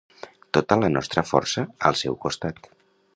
[0.57, 2.69] Tota la nostra força al seu costat.